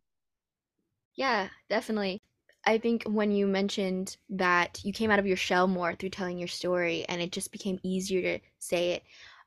Yeah, 1.16 1.49
definitely. 1.68 2.23
I 2.64 2.78
think 2.78 3.02
when 3.02 3.33
you 3.33 3.49
mentioned 3.49 4.16
that 4.30 4.80
you 4.85 4.92
came 4.92 5.11
out 5.11 5.18
of 5.18 5.26
your 5.26 5.37
shell 5.37 5.66
more 5.66 5.95
through 5.95 6.11
telling 6.11 6.38
your 6.38 6.47
story 6.47 7.04
and 7.09 7.21
it 7.21 7.33
just 7.33 7.50
became 7.50 7.80
easier 7.83 8.38
to 8.38 8.45
say 8.61 8.92
it, 8.92 9.02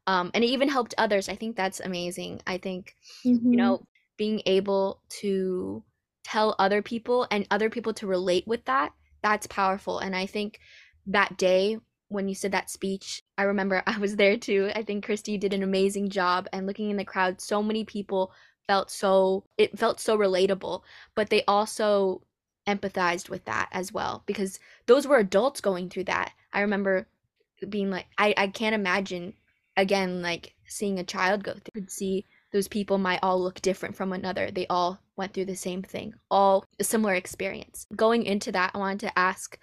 um, 0.08 0.30
and 0.34 0.44
it 0.44 0.48
even 0.48 0.68
helped 0.68 0.94
others, 0.98 1.30
I 1.30 1.36
think 1.36 1.56
that's 1.56 1.80
amazing. 1.80 2.42
I 2.46 2.58
think, 2.58 2.96
mm-hmm. 3.26 3.52
you 3.52 3.58
know, 3.58 3.82
being 4.18 4.42
able 4.46 5.02
to 5.22 5.82
tell 6.26 6.56
other 6.60 6.82
people 6.82 7.28
and 7.32 7.48
other 7.50 7.70
people 7.70 7.94
to 7.94 8.08
relate 8.08 8.46
with 8.46 8.64
that 8.66 8.92
that's 9.24 9.48
powerful 9.48 10.00
and 10.00 10.16
i 10.16 10.26
think 10.26 10.60
that 11.08 11.38
day 11.38 11.78
when 12.10 12.28
you 12.28 12.36
said 12.36 12.52
that 12.52 12.70
speech 12.70 13.22
i 13.38 13.44
remember 13.44 13.82
i 13.88 13.98
was 13.98 14.16
there 14.16 14.38
too 14.38 14.72
i 14.76 14.84
think 14.84 15.06
christy 15.06 15.38
did 15.38 15.54
an 15.54 15.64
amazing 15.64 16.10
job 16.10 16.48
and 16.54 16.68
looking 16.68 16.90
in 16.90 16.98
the 16.98 17.06
crowd 17.06 17.40
so 17.40 17.64
many 17.64 17.84
people 17.84 18.32
felt 18.68 18.92
so 18.92 19.44
it 19.58 19.78
felt 19.78 20.00
so 20.00 20.18
relatable 20.18 20.82
but 21.16 21.30
they 21.30 21.44
also 21.48 22.22
empathized 22.68 23.30
with 23.30 23.44
that 23.46 23.68
as 23.72 23.92
well 23.92 24.22
because 24.28 24.60
those 24.86 25.08
were 25.08 25.18
adults 25.18 25.62
going 25.62 25.90
through 25.90 26.04
that 26.04 26.32
i 26.54 26.62
remember 26.62 27.08
being 27.70 27.90
like 27.90 28.06
i 28.18 28.34
i 28.38 28.48
can't 28.48 28.76
imagine 28.76 29.34
again 29.76 30.22
like 30.22 30.54
seeing 30.68 31.00
a 31.00 31.04
child 31.04 31.44
go 31.44 31.54
through 31.54 31.82
could 31.82 31.92
see 31.92 32.26
those 32.52 32.68
people 32.68 32.98
might 32.98 33.20
all 33.22 33.42
look 33.42 33.62
different 33.62 33.96
from 33.96 34.14
another. 34.14 34.50
They 34.52 34.66
all 34.68 35.00
went 35.16 35.34
through 35.34 35.46
the 35.46 35.56
same 35.56 35.84
thing, 35.84 36.14
all 36.32 36.66
a 36.80 36.84
similar 36.84 37.14
experience. 37.14 37.86
Going 37.96 38.24
into 38.24 38.52
that, 38.54 38.72
I 38.74 38.78
wanted 38.78 39.02
to 39.02 39.20
ask 39.20 39.58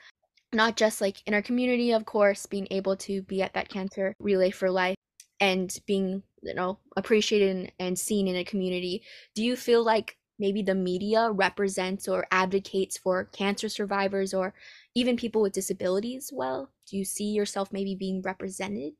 not 0.52 0.76
just 0.76 1.00
like 1.00 1.22
in 1.26 1.34
our 1.34 1.42
community, 1.42 1.92
of 1.92 2.04
course, 2.04 2.46
being 2.46 2.68
able 2.70 2.96
to 2.96 3.22
be 3.22 3.42
at 3.42 3.54
that 3.54 3.68
cancer 3.68 4.14
relay 4.20 4.50
for 4.50 4.70
life 4.70 4.96
and 5.40 5.76
being, 5.86 6.22
you 6.42 6.54
know, 6.54 6.78
appreciated 6.96 7.72
and 7.78 7.98
seen 7.98 8.28
in 8.28 8.36
a 8.36 8.44
community. 8.44 9.02
Do 9.34 9.44
you 9.44 9.56
feel 9.56 9.84
like 9.84 10.16
maybe 10.38 10.62
the 10.62 10.74
media 10.74 11.30
represents 11.30 12.08
or 12.08 12.26
advocates 12.30 12.98
for 12.98 13.24
cancer 13.24 13.68
survivors 13.68 14.34
or 14.34 14.54
even 14.94 15.16
people 15.16 15.42
with 15.42 15.52
disabilities 15.52 16.30
well? 16.32 16.70
Do 16.90 16.96
you 16.96 17.04
see 17.04 17.32
yourself 17.32 17.72
maybe 17.72 17.94
being 17.94 18.22
represented? 18.22 18.92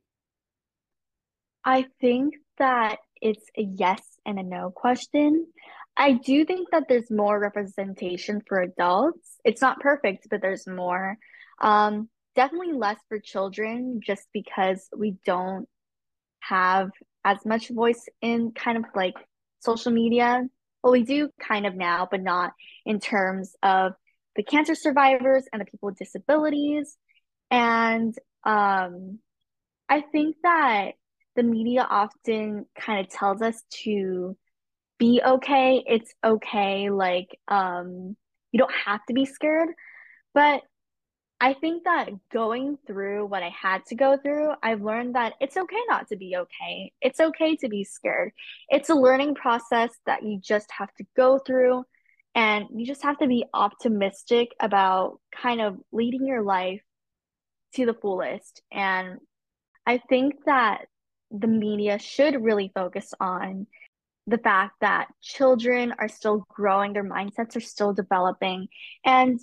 I 1.65 1.87
think 2.01 2.35
that 2.59 2.99
it's 3.21 3.45
a 3.57 3.63
yes 3.63 4.03
and 4.25 4.39
a 4.39 4.43
no 4.43 4.71
question. 4.71 5.47
I 5.97 6.13
do 6.13 6.45
think 6.45 6.69
that 6.71 6.85
there's 6.89 7.11
more 7.11 7.39
representation 7.39 8.43
for 8.47 8.61
adults. 8.61 9.37
It's 9.45 9.63
not 9.63 9.81
perfect, 9.81 10.29
but 10.31 10.43
there's 10.43 10.67
more. 10.67 11.17
Um, 11.61 12.09
definitely 12.35 12.73
less 12.73 12.99
for 13.09 13.19
children 13.19 14.01
just 14.05 14.27
because 14.33 14.89
we 14.97 15.17
don't 15.25 15.67
have 16.41 16.91
as 17.25 17.39
much 17.45 17.69
voice 17.71 18.07
in 18.21 18.53
kind 18.53 18.79
of 18.79 18.85
like 18.95 19.15
social 19.61 19.91
media. 19.91 20.45
Well, 20.83 20.93
we 20.93 21.03
do 21.03 21.31
kind 21.41 21.67
of 21.67 21.75
now, 21.75 22.07
but 22.11 22.23
not 22.23 22.53
in 22.85 23.01
terms 23.01 23.57
of 23.63 23.93
the 24.37 24.43
cancer 24.43 24.75
survivors 24.75 25.45
and 25.53 25.61
the 25.61 25.67
people 25.67 25.89
with 25.89 25.99
disabilities. 25.99 26.97
And 27.51 28.15
um, 28.45 29.19
I 29.89 30.03
think 30.03 30.37
that 30.43 30.93
the 31.35 31.43
media 31.43 31.87
often 31.89 32.67
kind 32.79 33.05
of 33.05 33.11
tells 33.11 33.43
us 33.43 33.61
to 33.85 34.37
be 34.99 35.21
okay. 35.25 35.83
It's 35.87 36.15
okay. 36.25 36.91
Like, 36.91 37.37
um, 37.49 38.17
you 38.53 38.59
don't 38.59 38.73
have 38.85 39.01
to 39.07 39.15
be 39.15 39.25
scared. 39.25 39.69
But 40.33 40.63
I 41.39 41.53
think 41.53 41.85
that 41.85 42.09
going 42.33 42.79
through 42.87 43.27
what 43.27 43.43
I 43.43 43.51
had 43.51 43.85
to 43.87 43.95
go 43.95 44.17
through, 44.17 44.53
I've 44.63 44.81
learned 44.81 45.17
that 45.17 45.35
it's 45.39 45.57
okay 45.57 45.83
not 45.89 46.09
to 46.09 46.17
be 46.17 46.35
okay. 46.37 46.93
It's 47.03 47.21
okay 47.21 47.57
to 47.57 47.69
be 47.69 47.85
scared. 47.85 48.33
It's 48.71 48.89
a 48.89 48.95
learning 48.95 49.35
process 49.35 49.91
that 50.07 50.23
you 50.23 50.41
just 50.41 50.71
have 50.79 50.93
to 50.95 51.05
go 51.15 51.39
through, 51.39 51.85
and 52.35 52.67
you 52.75 52.87
just 52.87 53.03
have 53.03 53.19
to 53.19 53.27
be 53.27 53.45
optimistic 53.53 54.55
about 54.61 55.21
kind 55.31 55.61
of 55.61 55.77
leading 55.93 56.27
your 56.27 56.43
life 56.43 56.83
to 57.75 57.85
the 57.85 57.95
fullest. 57.95 58.63
And 58.73 59.19
I 59.85 59.99
think 60.09 60.35
that 60.47 60.87
the 61.31 61.49
media 61.49 61.99
should 61.99 62.43
really 62.43 62.71
focus 62.75 63.13
on 63.21 63.67
the 64.27 64.39
fact 64.39 64.77
that 64.81 65.09
children 65.23 65.95
are 65.99 66.09
still 66.09 66.45
growing, 66.49 66.95
their 66.95 67.05
mindsets 67.05 67.57
are 67.57 67.61
still 67.61 67.93
developing, 67.93 68.69
and 69.05 69.39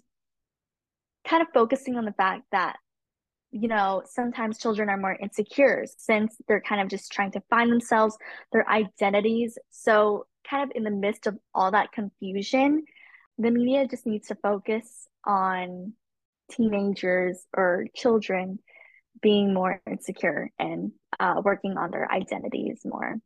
kind 1.34 1.42
of 1.42 1.48
focusing 1.52 1.98
on 1.98 2.06
the 2.06 2.14
fact 2.14 2.44
that 2.52 2.76
you 3.52 3.68
know 3.68 4.04
sometimes 4.06 4.60
children 4.60 4.88
are 4.88 4.98
more 4.98 5.18
insecure 5.20 5.84
since 5.98 6.36
they're 6.48 6.62
kind 6.62 6.80
of 6.80 6.90
just 6.90 7.12
trying 7.12 7.32
to 7.32 7.42
find 7.50 7.72
themselves 7.72 8.16
their 8.52 8.70
identities. 8.70 9.58
So 9.72 10.28
kind 10.48 10.64
of 10.64 10.76
in 10.76 10.84
the 10.84 10.92
midst 10.92 11.26
of 11.26 11.38
all 11.56 11.72
that 11.72 11.92
confusion 11.92 12.84
the 13.40 13.50
media 13.50 13.88
just 13.88 14.06
needs 14.06 14.28
to 14.28 14.36
focus 14.36 15.08
on 15.26 15.94
teenagers 16.52 17.44
or 17.56 17.88
children 17.96 18.60
being 19.24 19.56
more 19.56 19.82
insecure 19.90 20.52
and 20.60 20.92
uh, 21.20 21.42
working 21.44 21.76
on 21.76 21.90
their 21.90 22.12
identities 22.12 22.82
more. 22.86 23.18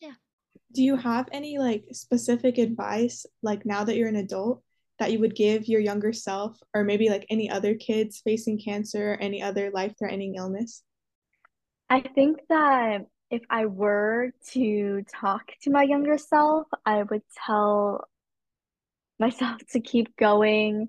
Yeah. 0.00 0.14
Do 0.74 0.82
you 0.82 0.96
have 0.96 1.28
any 1.30 1.58
like 1.58 1.84
specific 1.92 2.58
advice 2.58 3.24
like 3.40 3.64
now 3.64 3.84
that 3.84 3.96
you're 3.96 4.08
an 4.08 4.16
adult 4.16 4.64
that 5.00 5.10
you 5.10 5.18
would 5.18 5.34
give 5.34 5.66
your 5.66 5.80
younger 5.80 6.12
self 6.12 6.56
or 6.74 6.84
maybe 6.84 7.08
like 7.08 7.26
any 7.28 7.50
other 7.50 7.74
kids 7.74 8.20
facing 8.22 8.60
cancer 8.60 9.14
or 9.14 9.16
any 9.16 9.42
other 9.42 9.70
life 9.72 9.94
threatening 9.98 10.36
illness? 10.36 10.84
I 11.88 12.02
think 12.02 12.38
that 12.48 13.06
if 13.30 13.42
I 13.50 13.66
were 13.66 14.30
to 14.52 15.02
talk 15.12 15.52
to 15.62 15.70
my 15.70 15.82
younger 15.82 16.18
self, 16.18 16.68
I 16.86 17.02
would 17.02 17.22
tell 17.46 18.06
myself 19.18 19.60
to 19.72 19.80
keep 19.80 20.16
going, 20.16 20.88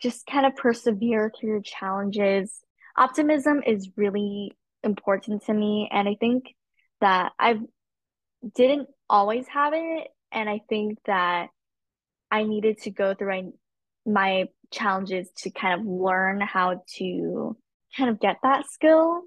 just 0.00 0.26
kind 0.26 0.46
of 0.46 0.56
persevere 0.56 1.30
through 1.38 1.50
your 1.50 1.62
challenges. 1.62 2.60
Optimism 2.96 3.62
is 3.66 3.90
really 3.96 4.52
important 4.82 5.44
to 5.46 5.54
me, 5.54 5.88
and 5.90 6.08
I 6.08 6.16
think 6.18 6.54
that 7.00 7.32
I 7.38 7.58
didn't 8.54 8.88
always 9.08 9.46
have 9.48 9.72
it, 9.74 10.08
and 10.32 10.48
I 10.48 10.60
think 10.68 10.98
that 11.06 11.48
I 12.30 12.44
needed 12.44 12.78
to 12.82 12.90
go 12.90 13.14
through 13.14 13.52
my 14.06 14.46
challenges 14.70 15.28
to 15.38 15.50
kind 15.50 15.80
of 15.80 15.86
learn 15.86 16.40
how 16.40 16.82
to 16.96 17.56
kind 17.96 18.10
of 18.10 18.20
get 18.20 18.36
that 18.42 18.66
skill. 18.70 19.22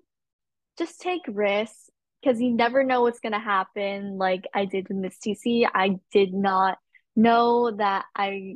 Just 0.78 1.02
take 1.02 1.22
risks 1.28 1.90
because 2.22 2.40
you 2.40 2.52
never 2.54 2.84
know 2.84 3.02
what's 3.02 3.20
going 3.20 3.34
to 3.34 3.40
happen. 3.40 4.18
Like 4.18 4.46
I 4.54 4.66
did 4.66 4.88
with 4.90 4.98
Miss 4.98 5.18
TC, 5.18 5.68
I 5.74 6.00
did 6.12 6.34
not 6.34 6.78
know 7.16 7.72
that 7.72 8.06
I 8.16 8.56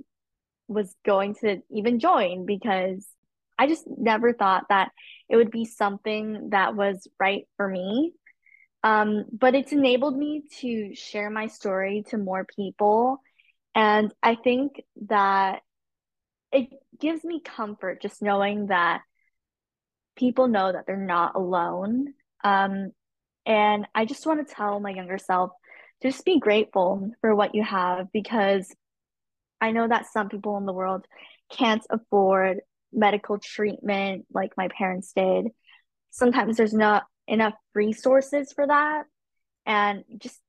was 0.68 0.96
going 1.06 1.36
to 1.36 1.62
even 1.72 2.00
join 2.00 2.46
because 2.46 3.06
I 3.58 3.68
just 3.68 3.86
never 3.88 4.34
thought 4.34 4.66
that 4.70 4.92
it 5.30 5.36
would 5.36 5.52
be 5.52 5.66
something 5.66 6.50
that 6.50 6.76
was 6.76 7.08
right 7.20 7.46
for 7.58 7.68
me. 7.68 8.14
Um, 8.84 9.26
but 9.32 9.56
it's 9.56 9.72
enabled 9.72 10.18
me 10.18 10.44
to 10.60 10.94
share 10.94 11.30
my 11.30 11.48
story 11.48 12.04
to 12.10 12.18
more 12.18 12.46
people 12.56 13.20
and 13.76 14.14
I 14.24 14.36
think 14.36 14.82
that 15.08 15.62
it 16.52 16.70
gives 17.00 17.24
me 17.26 17.42
comfort 17.42 18.02
just 18.02 18.22
knowing 18.22 18.68
that 18.68 19.02
people 20.16 20.48
know 20.48 20.72
that 20.72 20.86
they're 20.88 20.96
not 20.96 21.36
alone. 21.36 22.14
Um, 22.44 22.92
and 23.46 23.86
I 23.94 24.06
just 24.06 24.26
want 24.26 24.48
to 24.48 24.54
tell 24.56 24.80
my 24.80 24.92
younger 24.92 25.18
self 25.18 25.52
just 26.02 26.26
be 26.26 26.40
grateful 26.40 27.12
for 27.22 27.36
what 27.36 27.54
you 27.54 27.64
have 27.64 28.12
because 28.14 28.74
I 29.60 29.72
know 29.72 29.88
that 29.88 30.08
some 30.12 30.30
people 30.30 30.58
in 30.58 30.66
the 30.66 30.74
world 30.74 31.06
can't 31.52 31.86
afford 31.90 32.62
medical 32.94 33.38
treatment 33.38 34.26
like 34.34 34.54
my 34.58 34.70
parents 34.70 35.12
did. 35.14 35.48
Sometimes 36.12 36.58
there's 36.58 36.74
not 36.74 37.04
enough 37.28 37.54
resources 37.74 38.54
for 38.54 38.66
that. 38.66 39.04
And 39.66 40.04
just 40.20 40.40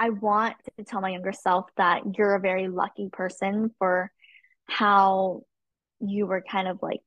I 0.00 0.08
want 0.08 0.56
to 0.78 0.84
tell 0.84 1.02
my 1.02 1.10
younger 1.10 1.32
self 1.32 1.66
that 1.76 2.16
you're 2.16 2.34
a 2.34 2.40
very 2.40 2.68
lucky 2.68 3.10
person 3.12 3.70
for 3.78 4.10
how 4.64 5.42
you 6.00 6.26
were 6.26 6.40
kind 6.40 6.68
of 6.68 6.78
like, 6.80 7.00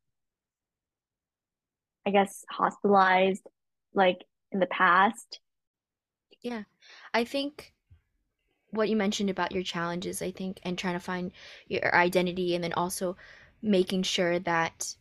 I 2.06 2.12
guess, 2.12 2.46
hospitalized 2.52 3.42
like 3.96 4.20
in 4.52 4.60
the 4.60 4.68
past. 4.68 5.40
Yeah. 6.44 6.64
I 7.16 7.24
think 7.24 7.74
what 8.70 8.90
you 8.90 8.96
mentioned 8.96 9.32
about 9.32 9.54
your 9.54 9.64
challenges, 9.64 10.22
I 10.22 10.30
think, 10.30 10.60
and 10.62 10.78
trying 10.78 10.94
to 10.94 11.00
find 11.00 11.32
your 11.68 11.96
identity 11.96 12.54
and 12.54 12.64
then 12.64 12.74
also 12.74 13.18
making 13.64 14.04
sure 14.04 14.38
that 14.38 14.94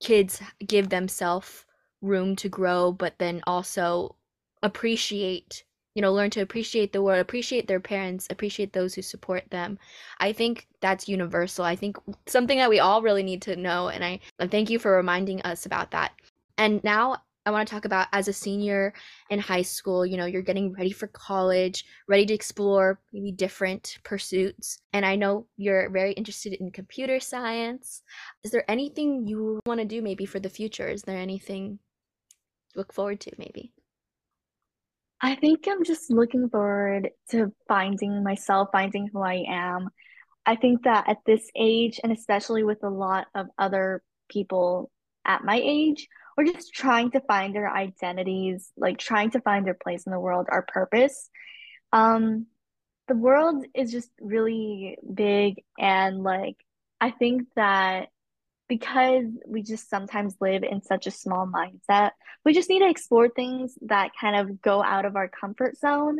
kids 0.00 0.40
give 0.64 0.90
themselves 0.90 1.64
room 2.00 2.36
to 2.36 2.48
grow, 2.48 2.92
but 2.92 3.18
then 3.18 3.42
also 3.48 4.14
appreciate 4.62 5.64
you 5.94 6.02
know 6.02 6.12
learn 6.12 6.30
to 6.30 6.40
appreciate 6.40 6.92
the 6.92 7.02
world 7.02 7.20
appreciate 7.20 7.66
their 7.68 7.80
parents 7.80 8.26
appreciate 8.30 8.72
those 8.72 8.94
who 8.94 9.02
support 9.02 9.48
them. 9.50 9.78
I 10.18 10.32
think 10.32 10.66
that's 10.80 11.08
universal. 11.08 11.64
I 11.64 11.76
think 11.76 11.96
something 12.26 12.58
that 12.58 12.70
we 12.70 12.80
all 12.80 13.02
really 13.02 13.22
need 13.22 13.42
to 13.42 13.56
know 13.56 13.88
and 13.88 14.04
i 14.04 14.20
thank 14.48 14.70
you 14.70 14.78
for 14.78 14.96
reminding 14.96 15.42
us 15.42 15.66
about 15.66 15.90
that. 15.92 16.12
And 16.58 16.82
now 16.84 17.22
i 17.46 17.50
want 17.50 17.68
to 17.68 17.74
talk 17.74 17.84
about 17.84 18.08
as 18.12 18.26
a 18.26 18.32
senior 18.32 18.94
in 19.28 19.38
high 19.38 19.62
school 19.62 20.06
you 20.06 20.16
know 20.16 20.24
you're 20.24 20.40
getting 20.40 20.72
ready 20.72 20.90
for 20.90 21.08
college 21.08 21.84
ready 22.08 22.24
to 22.24 22.32
explore 22.32 22.98
maybe 23.12 23.32
different 23.32 23.98
pursuits. 24.02 24.78
And 24.92 25.04
i 25.06 25.14
know 25.16 25.46
you're 25.56 25.90
very 25.90 26.12
interested 26.12 26.54
in 26.54 26.70
computer 26.70 27.20
science. 27.20 28.02
Is 28.44 28.50
there 28.50 28.68
anything 28.70 29.26
you 29.28 29.60
want 29.66 29.80
to 29.80 29.86
do 29.86 30.02
maybe 30.02 30.26
for 30.26 30.40
the 30.40 30.50
future? 30.50 30.88
Is 30.88 31.02
there 31.02 31.18
anything 31.18 31.78
to 32.72 32.78
look 32.78 32.92
forward 32.92 33.20
to 33.20 33.32
maybe 33.38 33.73
I 35.24 35.36
think 35.36 35.64
I'm 35.66 35.84
just 35.84 36.10
looking 36.10 36.50
forward 36.50 37.08
to 37.30 37.50
finding 37.66 38.22
myself, 38.22 38.68
finding 38.72 39.08
who 39.10 39.22
I 39.22 39.46
am. 39.48 39.88
I 40.44 40.54
think 40.54 40.82
that 40.82 41.08
at 41.08 41.24
this 41.24 41.50
age, 41.56 41.98
and 42.04 42.12
especially 42.12 42.62
with 42.62 42.84
a 42.84 42.90
lot 42.90 43.28
of 43.34 43.46
other 43.56 44.02
people 44.28 44.90
at 45.24 45.42
my 45.42 45.58
age, 45.64 46.08
we're 46.36 46.44
just 46.44 46.74
trying 46.74 47.10
to 47.12 47.20
find 47.20 47.54
their 47.54 47.70
identities, 47.70 48.70
like 48.76 48.98
trying 48.98 49.30
to 49.30 49.40
find 49.40 49.66
their 49.66 49.78
place 49.82 50.04
in 50.04 50.12
the 50.12 50.20
world, 50.20 50.46
our 50.50 50.60
purpose. 50.60 51.30
Um, 51.90 52.44
the 53.08 53.16
world 53.16 53.64
is 53.72 53.92
just 53.92 54.10
really 54.20 54.98
big, 55.14 55.62
and 55.78 56.22
like 56.22 56.56
I 57.00 57.12
think 57.12 57.44
that 57.56 58.08
because 58.68 59.26
we 59.46 59.62
just 59.62 59.90
sometimes 59.90 60.36
live 60.40 60.62
in 60.62 60.82
such 60.82 61.06
a 61.06 61.10
small 61.10 61.46
mindset, 61.46 62.10
we 62.44 62.54
just 62.54 62.68
need 62.68 62.80
to 62.80 62.88
explore 62.88 63.28
things 63.28 63.76
that 63.82 64.12
kind 64.18 64.36
of 64.36 64.60
go 64.62 64.82
out 64.82 65.04
of 65.04 65.16
our 65.16 65.28
comfort 65.28 65.76
zone. 65.78 66.18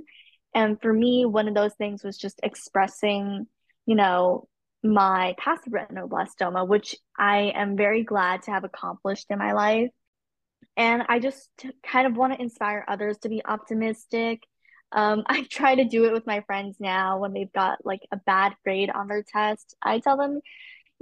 And 0.55 0.81
for 0.81 0.93
me, 0.93 1.25
one 1.25 1.49
of 1.49 1.55
those 1.55 1.75
things 1.75 2.05
was 2.05 2.19
just 2.19 2.41
expressing, 2.43 3.47
you 3.87 3.95
know, 3.95 4.49
my 4.83 5.35
passive 5.39 5.73
retinoblastoma, 5.73 6.69
which 6.69 6.95
I 7.19 7.53
am 7.55 7.77
very 7.77 8.05
glad 8.05 8.43
to 8.43 8.51
have 8.51 8.65
accomplished 8.65 9.27
in 9.31 9.39
my 9.39 9.53
life. 9.53 9.91
And 10.77 11.05
I 11.09 11.21
just 11.21 11.49
kind 11.87 12.07
of 12.07 12.17
want 12.17 12.35
to 12.35 12.43
inspire 12.43 12.85
others 12.87 13.19
to 13.19 13.29
be 13.29 13.45
optimistic. 13.45 14.41
Um, 14.93 15.23
I 15.27 15.47
try 15.51 15.75
to 15.75 15.85
do 15.85 16.05
it 16.05 16.13
with 16.13 16.27
my 16.27 16.43
friends 16.43 16.77
now 16.79 17.19
when 17.19 17.33
they've 17.33 17.53
got 17.53 17.79
like 17.85 18.03
a 18.13 18.19
bad 18.19 18.55
grade 18.63 18.91
on 18.91 19.09
their 19.09 19.25
test. 19.25 19.75
I 19.83 20.01
tell 20.01 20.19
them, 20.19 20.41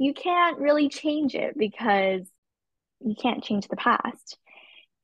you 0.03 0.13
can't 0.13 0.59
really 0.59 0.89
change 0.89 1.37
it 1.37 1.57
because 1.57 2.23
you 2.99 3.15
can't 3.15 3.45
change 3.45 3.69
the 3.69 3.77
past. 3.77 4.37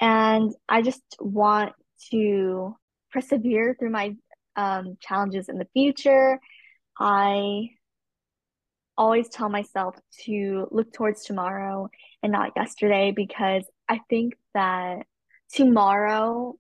And 0.01 0.53
I 0.69 0.83
just 0.83 1.03
want 1.21 1.73
to 2.11 2.77
persevere 3.13 3.77
through 3.79 3.91
my 3.91 4.17
um, 4.57 4.99
challenges 5.01 5.49
in 5.49 5.59
the 5.59 5.69
future. 5.73 6.41
I 6.99 7.69
always 8.97 9.29
tell 9.29 9.49
myself 9.49 9.95
to 10.25 10.67
look 10.73 10.93
towards 10.93 11.23
tomorrow 11.23 11.89
and 12.25 12.33
not 12.33 12.55
yesterday 12.57 13.13
because 13.15 13.63
I 13.89 14.01
think 14.11 14.35
that 14.55 15.07
tomorrow 15.53 16.57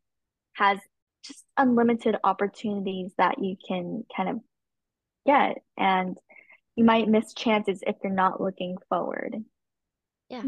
has 0.53 0.79
just 1.24 1.44
unlimited 1.57 2.14
opportunities 2.22 3.11
that 3.18 3.42
you 3.42 3.57
can 3.66 4.05
kind 4.16 4.29
of 4.29 4.40
get. 5.27 5.57
And 5.77 6.16
you 6.79 6.85
might 6.85 7.09
miss 7.09 7.35
chances 7.35 7.83
if 7.85 7.97
you're 8.05 8.12
not 8.12 8.41
looking 8.41 8.77
forward. 8.88 9.35
Yeah. 10.29 10.45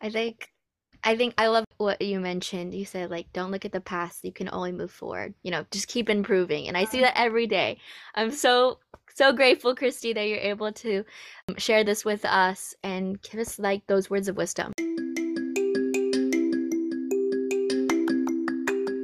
I 0.00 0.08
think 0.08 0.48
I 1.06 1.14
think 1.14 1.34
I 1.36 1.48
love 1.48 1.66
what 1.76 2.00
you 2.00 2.18
mentioned. 2.20 2.72
You 2.72 2.86
said 2.86 3.10
like 3.10 3.30
don't 3.34 3.50
look 3.50 3.66
at 3.66 3.72
the 3.72 3.82
past, 3.82 4.24
you 4.24 4.32
can 4.32 4.48
only 4.50 4.72
move 4.72 4.90
forward. 4.90 5.34
You 5.42 5.50
know, 5.50 5.66
just 5.70 5.88
keep 5.88 6.08
improving. 6.08 6.68
And 6.68 6.76
I 6.76 6.86
see 6.86 7.00
that 7.00 7.18
every 7.18 7.46
day. 7.46 7.76
I'm 8.14 8.30
so 8.30 8.78
so 9.14 9.30
grateful, 9.34 9.76
Christy, 9.76 10.14
that 10.14 10.26
you're 10.26 10.38
able 10.38 10.72
to 10.72 11.04
um, 11.48 11.56
share 11.58 11.84
this 11.84 12.06
with 12.06 12.24
us 12.24 12.74
and 12.82 13.20
give 13.20 13.40
us 13.40 13.58
like 13.58 13.86
those 13.86 14.08
words 14.08 14.28
of 14.28 14.38
wisdom. 14.38 14.72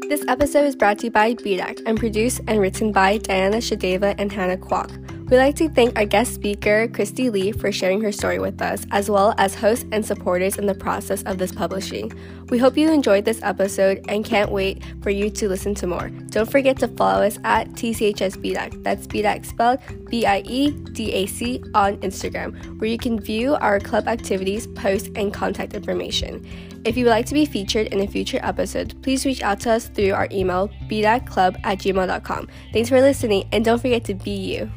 This 0.08 0.24
episode 0.26 0.64
is 0.64 0.74
brought 0.74 0.98
to 1.00 1.04
you 1.04 1.10
by 1.10 1.34
BDAC 1.34 1.82
and 1.84 1.98
produced 1.98 2.40
and 2.48 2.58
written 2.58 2.90
by 2.90 3.18
Diana 3.18 3.58
Shadeva 3.58 4.14
and 4.16 4.32
Hannah 4.32 4.56
Kwok. 4.56 5.19
We'd 5.30 5.36
like 5.36 5.54
to 5.56 5.68
thank 5.68 5.96
our 5.96 6.04
guest 6.04 6.34
speaker, 6.34 6.88
Christy 6.88 7.30
Lee, 7.30 7.52
for 7.52 7.70
sharing 7.70 8.00
her 8.00 8.10
story 8.10 8.40
with 8.40 8.60
us, 8.60 8.84
as 8.90 9.08
well 9.08 9.32
as 9.38 9.54
hosts 9.54 9.84
and 9.92 10.04
supporters 10.04 10.58
in 10.58 10.66
the 10.66 10.74
process 10.74 11.22
of 11.22 11.38
this 11.38 11.52
publishing. 11.52 12.12
We 12.48 12.58
hope 12.58 12.76
you 12.76 12.90
enjoyed 12.90 13.26
this 13.26 13.40
episode 13.44 14.04
and 14.08 14.24
can't 14.24 14.50
wait 14.50 14.82
for 15.02 15.10
you 15.10 15.30
to 15.30 15.48
listen 15.48 15.72
to 15.76 15.86
more. 15.86 16.08
Don't 16.08 16.50
forget 16.50 16.80
to 16.80 16.88
follow 16.88 17.24
us 17.24 17.38
at 17.44 17.68
TCHS 17.74 18.38
BDAC. 18.38 18.82
That's 18.82 19.06
BDAC 19.06 19.46
spelled 19.46 19.78
B 20.10 20.26
I 20.26 20.40
E 20.46 20.72
D 20.72 21.12
A 21.12 21.26
C 21.26 21.62
on 21.74 21.98
Instagram, 21.98 22.80
where 22.80 22.90
you 22.90 22.98
can 22.98 23.20
view 23.20 23.54
our 23.54 23.78
club 23.78 24.08
activities, 24.08 24.66
posts, 24.66 25.10
and 25.14 25.32
contact 25.32 25.74
information. 25.74 26.44
If 26.84 26.96
you 26.96 27.04
would 27.04 27.10
like 27.10 27.26
to 27.26 27.34
be 27.34 27.46
featured 27.46 27.86
in 27.88 28.00
a 28.00 28.08
future 28.08 28.40
episode, 28.42 29.00
please 29.00 29.24
reach 29.24 29.42
out 29.42 29.60
to 29.60 29.70
us 29.70 29.86
through 29.86 30.12
our 30.12 30.26
email, 30.32 30.70
bdaclub 30.88 31.60
at 31.62 31.78
gmail.com. 31.78 32.48
Thanks 32.72 32.88
for 32.88 33.00
listening, 33.00 33.48
and 33.52 33.64
don't 33.64 33.80
forget 33.80 34.02
to 34.06 34.14
be 34.14 34.32
you. 34.32 34.72